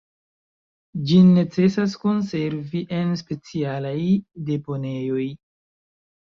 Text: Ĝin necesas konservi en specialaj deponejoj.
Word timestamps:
Ĝin 1.09 1.27
necesas 1.35 1.93
konservi 2.03 2.81
en 3.01 3.13
specialaj 3.21 3.93
deponejoj. 4.49 5.29